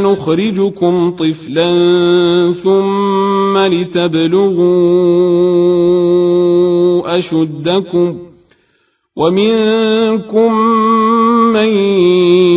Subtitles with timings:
[0.00, 1.72] نخرجكم طفلا
[2.64, 3.58] ثم
[5.84, 8.16] لتبلغوا أشدكم
[9.16, 10.52] ومنكم
[11.52, 11.68] من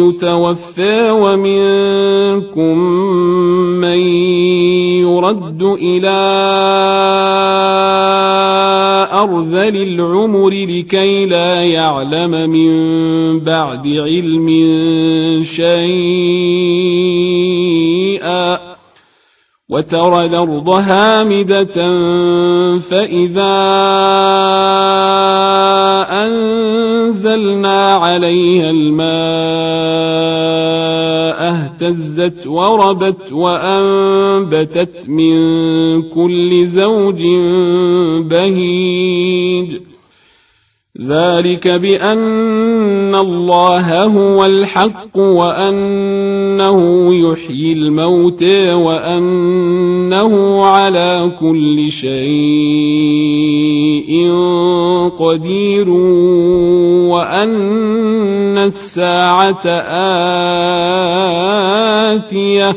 [0.02, 2.78] يتوفى ومنكم
[3.82, 4.00] من
[5.02, 6.18] يرد إلى
[9.14, 12.70] أرذل العمر لكي لا يعلم من
[13.40, 14.48] بعد علم
[15.44, 16.57] شيئا
[19.78, 21.74] وترى الأرض هامدة
[22.90, 23.54] فإذا
[26.26, 29.08] أنزلنا عليها الماء
[31.50, 35.36] اهتزت وربت وأنبتت من
[36.02, 37.22] كل زوج
[38.30, 39.78] بهيج
[41.06, 53.38] ذلك بأن الله هو الحق وأنه يحيي الموتى وأنه على كل شيء
[55.20, 55.90] قدير
[57.10, 59.68] وأن الساعة
[62.14, 62.76] آتية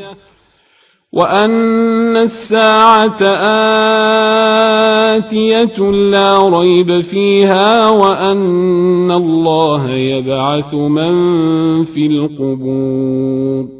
[1.12, 3.22] وأن الساعة
[5.16, 11.15] آتية لا ريب فيها وأن الله يبعث من
[11.84, 13.79] في القبور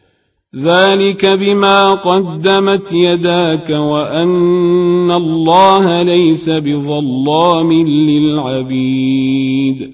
[0.55, 9.91] ذلك بما قدمت يداك وأن الله ليس بظلام للعبيد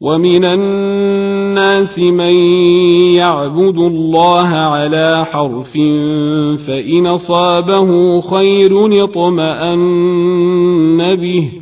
[0.00, 2.38] ومن الناس من
[3.14, 5.72] يعبد الله على حرف
[6.66, 9.84] فإن أصابه خير اطمأن
[11.14, 11.61] به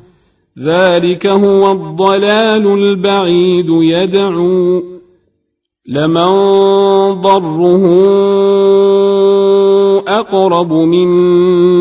[0.59, 4.83] ذلك هو الضلال البعيد يدعو
[5.87, 6.31] لمن
[7.21, 7.85] ضره
[10.07, 11.09] أقرب من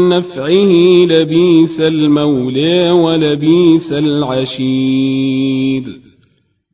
[0.08, 0.72] نفعه
[1.04, 5.20] لبيس المولى ولبيس العشير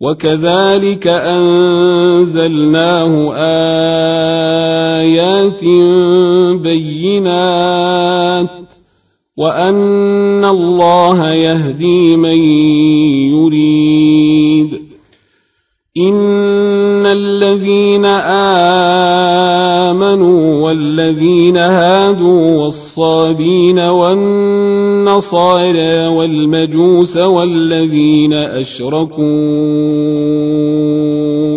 [0.00, 1.92] وكذلك أنزلناه
[5.00, 5.64] آيات
[6.60, 8.50] بينات
[9.36, 12.44] وأن الله يهدي من
[13.32, 14.80] يريد
[15.98, 18.04] إن الذين
[19.94, 24.75] آمنوا والذين هادوا والصابين والنصارى
[26.08, 29.26] والمجوس والذين أشركوا.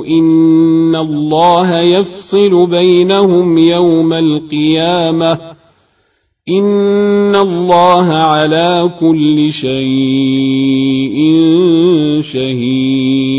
[0.07, 5.39] إن الله يفصل بينهم يوم القيامة.
[6.49, 11.19] إن الله على كل شيء
[12.33, 13.38] شهيد.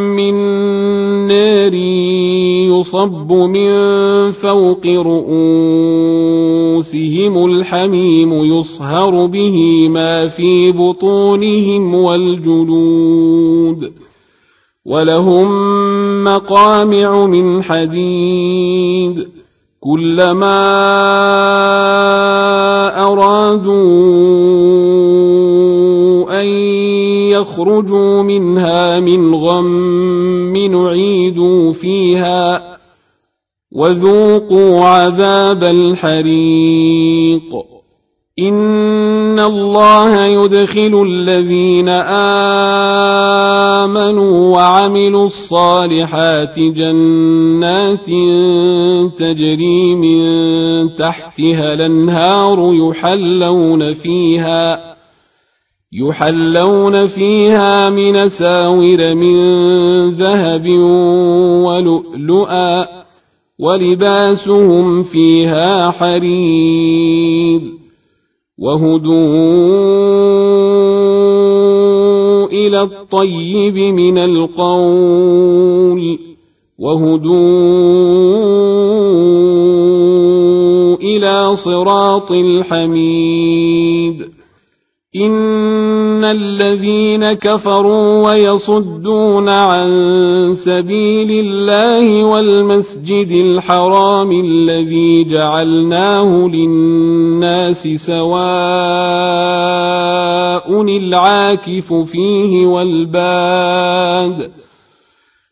[0.21, 1.73] من نار
[2.73, 3.71] يصب من
[4.31, 5.45] فوق رؤوسهم
[7.45, 13.91] الحميم يصهر به ما في بطونهم والجلود
[14.85, 15.47] ولهم
[16.23, 19.27] مقامع من حديد
[19.79, 20.61] كلما
[23.01, 24.01] أرادوا
[26.41, 26.47] أن
[27.31, 32.61] يخرجوا منها من غم نعيدوا فيها
[33.71, 37.55] وذوقوا عذاب الحريق.
[38.39, 41.89] إن الله يدخل الذين
[43.79, 48.05] آمنوا وعملوا الصالحات جنات
[49.19, 50.23] تجري من
[50.95, 54.90] تحتها الأنهار يحلون فيها
[55.93, 59.39] يحلون فيها من ساور من
[60.09, 60.67] ذهب
[61.65, 62.85] ولؤلؤا
[63.59, 67.61] ولباسهم فيها حرير
[71.61, 75.51] وهدوا إلى الطيب من القول
[79.71, 83.61] وهدوا إلى صراط الحميد
[85.15, 89.89] إن الذين كفروا ويصدون عن
[90.65, 98.31] سبيل الله والمسجد الحرام الذي جعلناه للناس سواء
[100.81, 104.51] العاكف فيه والباد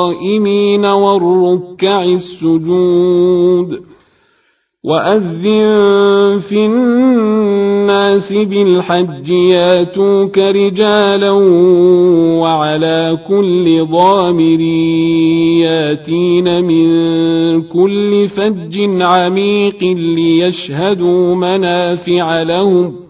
[0.00, 3.80] والقائمين والركع السجود
[4.84, 11.30] وأذن في الناس بالحج ياتوك رجالا
[12.40, 14.60] وعلى كل ضامر
[15.60, 16.88] ياتين من
[17.62, 23.09] كل فج عميق ليشهدوا منافع لهم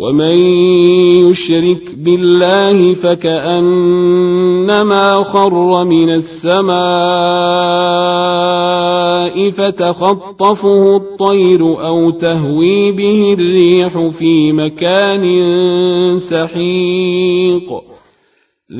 [0.00, 0.36] ومن
[1.28, 4.24] يشرك بالله فكانما
[5.24, 6.80] خر من السماء
[9.50, 15.28] فتخطفه الطير أو تهوي به الريح في مكان
[16.30, 17.72] سحيق.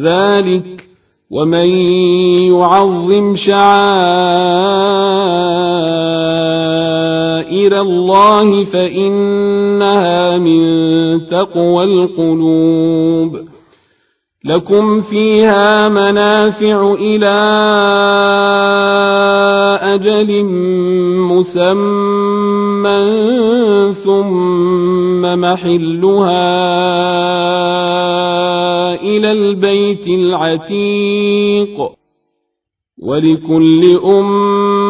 [0.02, 0.86] ذلك
[1.30, 1.68] ومن
[2.52, 4.80] يعظم شعائر
[7.52, 10.60] الله فإنها من
[11.26, 13.40] تقوى القلوب.
[14.44, 17.40] لكم فيها منافع إلى
[19.82, 20.44] أجل
[21.14, 23.00] مسمى
[24.04, 26.44] ثم محلها
[29.02, 31.90] إلى البيت العتيق.
[33.02, 34.89] ولكل أمة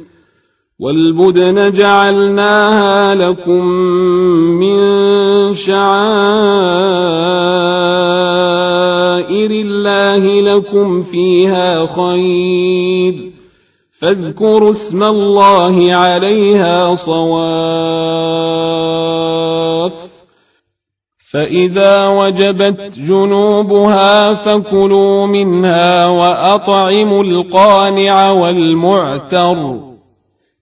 [0.81, 3.65] والبدن جعلناها لكم
[4.59, 4.81] من
[5.55, 5.91] شعائر
[9.51, 13.31] الله لكم فيها خير.
[14.01, 18.31] فاذكروا اسم الله عليها صواف.
[21.33, 29.90] فإذا وجبت جنوبها فكلوا منها وأطعموا القانع والمعتر.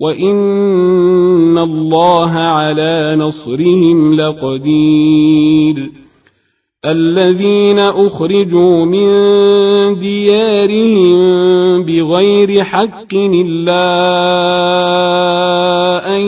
[0.00, 5.90] وإن الله على نصرهم لقدير
[6.84, 9.08] الذين أخرجوا من
[9.98, 11.18] ديارهم
[11.82, 13.86] بغير حق إلا
[16.16, 16.22] أن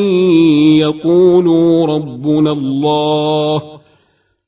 [0.77, 3.63] يقولوا ربنا الله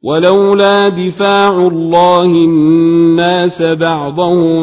[0.05, 4.61] ولولا دفاع الله الناس بعضهم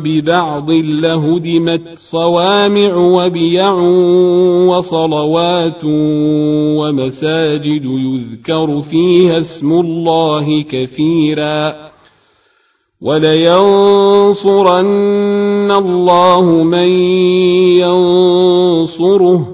[0.00, 1.80] ببعض لهدمت
[2.10, 3.72] صوامع وبيع
[4.68, 5.84] وصلوات
[6.78, 11.74] ومساجد يذكر فيها اسم الله كثيرا.
[13.02, 13.52] ولينصرن
[15.72, 16.88] الله من
[17.84, 19.53] ينصره.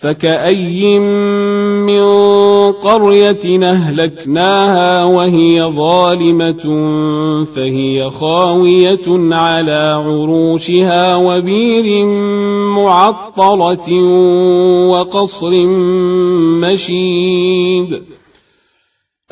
[0.00, 2.02] فكأي من
[2.72, 6.64] قرية أهلكناها وهي ظالمة
[7.44, 12.06] فهي خاوية على عروشها وبير
[12.76, 13.92] معطلة
[14.92, 15.66] وقصر
[16.62, 18.02] مشيد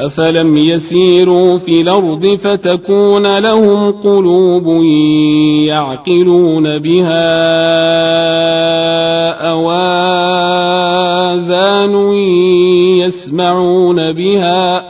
[0.00, 4.83] أفلم يسيروا في الأرض فتكون لهم قلوب
[5.67, 7.26] يعقلون بها
[9.50, 10.52] أواذان
[13.00, 14.85] يسمعون بها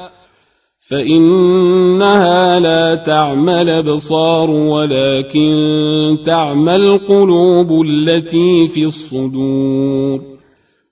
[0.90, 10.35] فإنها لا تعمى الأبصار ولكن تعمى القلوب التي في الصدور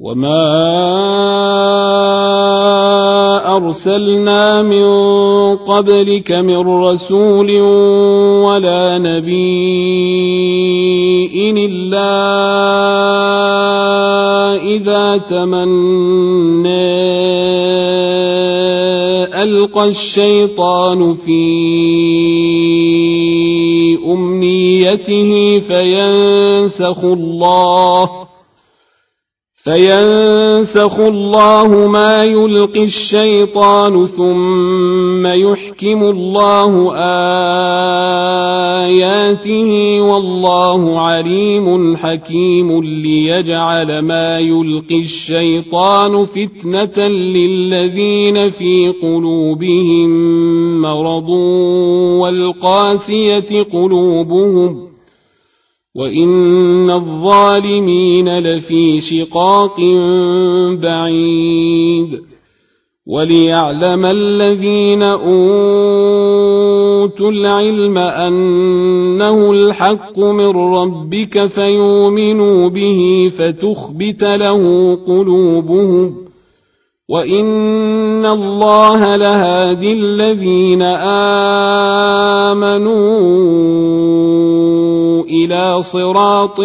[0.00, 0.46] وما
[3.56, 4.86] أرسلنا من
[5.56, 7.60] قبلك من رسول
[8.46, 9.58] ولا نبي
[11.50, 12.14] إلا
[14.62, 16.88] إذا تمنى
[19.42, 21.48] ألقى الشيطان في
[24.06, 28.27] أمنيته فينسخ الله
[29.64, 36.94] فينسخ الله ما يلقي الشيطان ثم يحكم الله
[38.86, 50.10] آياته والله عليم حكيم ليجعل ما يلقي الشيطان فتنة للذين في قلوبهم
[50.80, 51.28] مرض
[52.20, 54.88] والقاسية قلوبهم
[55.94, 59.80] وإن الظالمين لفي شقاق
[60.82, 62.20] بعيد
[63.06, 65.30] وليعلم الذين أوتوا
[67.30, 76.27] العلم أنه الحق من ربك فيؤمنوا به فتخبت له قلوبهم
[77.10, 80.82] وإن الله لهادي الذين
[82.52, 83.24] آمنوا
[85.24, 86.60] إلى صراط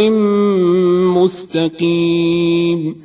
[1.17, 2.95] مستقيم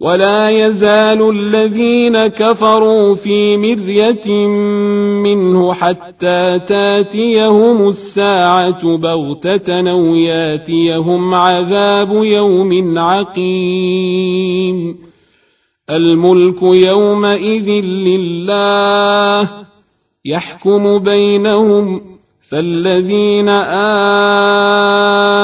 [0.00, 4.46] ولا يزال الذين كفروا في مرية
[5.26, 14.28] منه حتى تاتيهم الساعة بغتة أو ياتيهم عذاب يوم عقيم
[15.90, 19.50] الملك يومئذ لله
[20.24, 22.00] يحكم بينهم
[22.50, 23.48] فالذين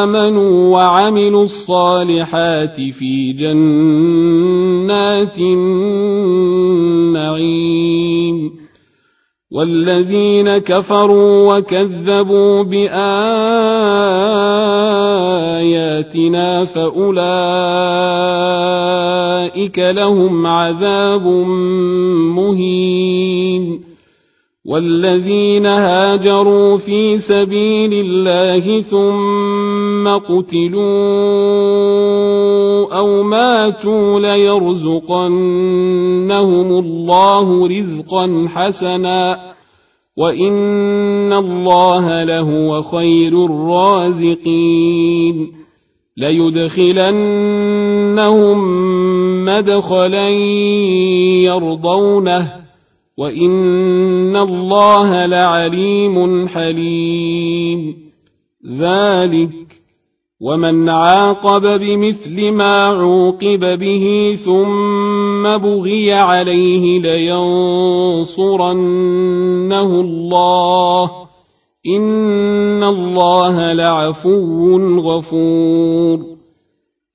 [0.05, 5.39] آمنوا وعملوا الصالحات في جنات
[7.15, 8.51] النعيم
[9.53, 14.74] والذين كفروا وكذبوا بآياتنا
[16.64, 17.24] فأولئك
[19.79, 21.27] لهم عذاب
[22.37, 23.81] مهين.
[24.66, 30.85] والذين هاجروا في سبيل الله ثم قتلوا
[32.96, 35.18] أو ماتوا ليرزقنهم
[36.79, 39.54] الله رزقا حسنا.
[40.16, 44.85] وان الله لهو خير الرازقين
[46.16, 47.35] ليدخلنهم
[49.44, 50.29] مدخلا
[51.44, 52.53] يرضونه
[53.16, 57.96] وان الله لعليم حليم
[58.79, 59.63] ذلك
[60.40, 68.40] ومن عاقب بمثل ما عوقب به ثم بغي عليه لينصرنه
[70.01, 71.11] الله
[71.87, 76.34] ان الله لعفو غفور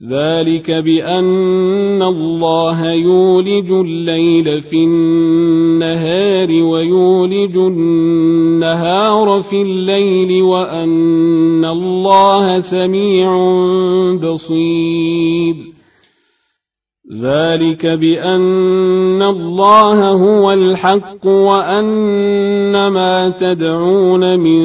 [0.07, 13.29] ذلك بأن الله يولج الليل في النهار ويولج النهار في الليل وأن الله سميع
[14.15, 15.68] بصير.
[17.11, 24.63] ذلك بأن الله هو الحق وأن ما تدعون من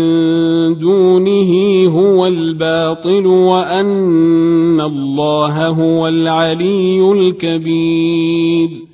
[0.78, 1.52] دونه
[1.88, 8.93] هو الباطل وأن الله هو العلي الكبير.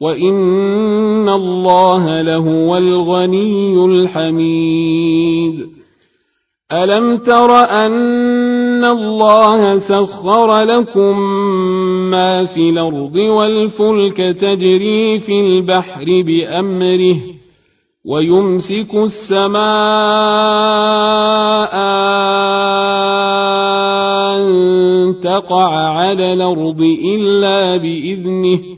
[0.00, 5.68] وإن الله لهو الغني الحميد
[6.72, 11.18] ألم تر أن الله سخر لكم
[12.10, 17.16] ما في الأرض والفلك تجري في البحر بأمره
[18.04, 19.58] ويمسك السماء
[24.36, 28.77] أن تقع على الأرض إلا بإذنه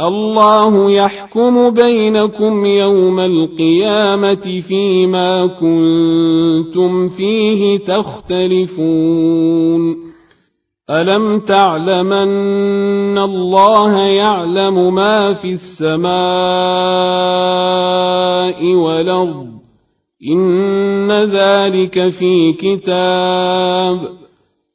[0.00, 9.96] الله يحكم بينكم يوم القيامة فيما كنتم فيه تختلفون.
[10.90, 16.16] ألم تعلمن الله يعلم ما في السماء
[18.74, 19.46] والأرض؟
[20.32, 24.25] إن ذلك في كتاب.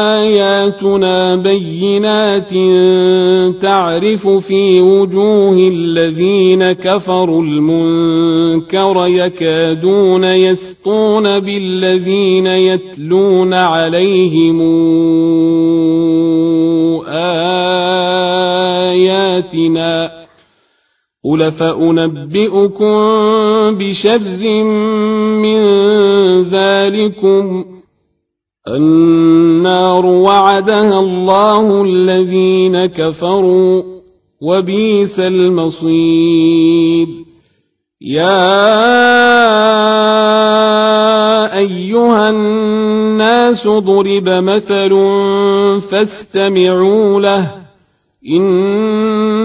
[0.00, 2.52] آياتنا بينات
[3.62, 14.60] تعرف في وجوه الذين كفروا المنكر يكادون يسطون بالذين يتلون عليهم
[19.20, 20.10] آياتنا
[21.24, 22.94] قل فأنبئكم
[23.78, 24.64] بشر
[25.42, 25.62] من
[26.42, 27.64] ذلكم
[28.68, 33.82] النار وعدها الله الذين كفروا
[34.40, 37.08] وبيس المصير.
[38.00, 38.38] يا
[41.58, 44.90] أيها الناس ضرب مثل
[45.90, 47.50] فاستمعوا له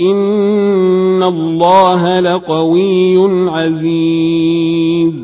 [0.00, 5.14] إن الله لقوي عزيز.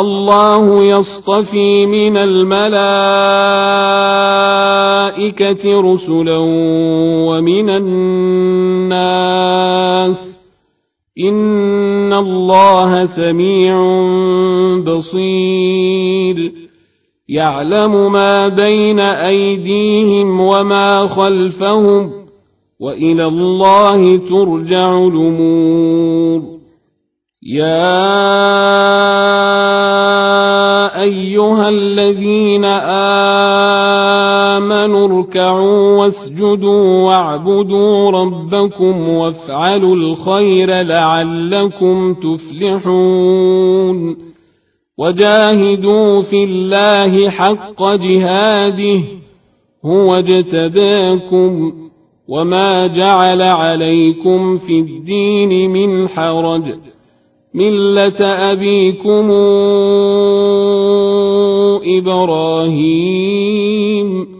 [0.00, 2.60] الله يصطفي من الملائكة
[5.80, 6.38] رسلا
[7.28, 8.96] ومن الناس.
[11.28, 13.74] إن الله سميع
[14.78, 16.52] بصير.
[17.28, 22.19] يعلم ما بين أيديهم وما خلفهم.
[22.80, 26.42] وإلى الله ترجع الأمور.
[27.42, 28.20] يا
[31.02, 32.64] أيها الذين
[34.64, 44.16] آمنوا اركعوا واسجدوا واعبدوا ربكم وافعلوا الخير لعلكم تفلحون.
[44.98, 49.00] وجاهدوا في الله حق جهاده.
[49.84, 51.72] هو اجتباكم
[52.30, 56.62] وما جعل عليكم في الدين من حرج
[57.54, 58.20] مله
[58.52, 59.30] ابيكم
[63.30, 64.39] إبراهيم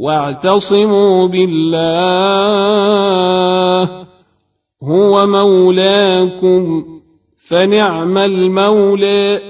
[0.00, 1.90] واعتصموا بالله
[4.82, 6.84] هو مولاكم
[7.48, 9.40] فنعم المولى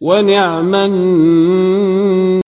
[0.00, 2.07] ونعم النصير